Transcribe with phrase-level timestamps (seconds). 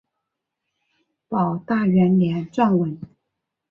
[1.29, 2.99] 保大元年撰文。